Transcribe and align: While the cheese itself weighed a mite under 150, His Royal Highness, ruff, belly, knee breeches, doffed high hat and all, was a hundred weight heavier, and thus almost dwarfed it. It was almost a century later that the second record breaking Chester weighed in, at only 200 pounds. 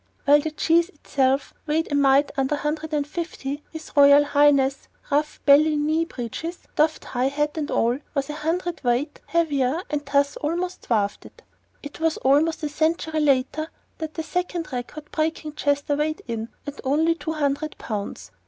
While 0.25 0.39
the 0.39 0.49
cheese 0.49 0.89
itself 0.89 1.53
weighed 1.67 1.91
a 1.91 1.95
mite 1.95 2.31
under 2.35 2.55
150, 2.55 3.63
His 3.69 3.91
Royal 3.95 4.23
Highness, 4.23 4.87
ruff, 5.11 5.39
belly, 5.45 5.75
knee 5.75 6.05
breeches, 6.05 6.57
doffed 6.75 7.05
high 7.05 7.27
hat 7.27 7.55
and 7.55 7.69
all, 7.69 7.99
was 8.15 8.27
a 8.27 8.33
hundred 8.33 8.83
weight 8.83 9.21
heavier, 9.27 9.83
and 9.91 10.03
thus 10.07 10.37
almost 10.37 10.81
dwarfed 10.87 11.27
it. 11.27 11.43
It 11.83 11.99
was 11.99 12.17
almost 12.17 12.63
a 12.63 12.69
century 12.69 13.19
later 13.19 13.69
that 13.99 14.15
the 14.15 14.23
second 14.23 14.73
record 14.73 15.11
breaking 15.11 15.53
Chester 15.53 15.95
weighed 15.95 16.23
in, 16.27 16.49
at 16.65 16.81
only 16.83 17.13
200 17.13 17.75
pounds. 17.77 18.31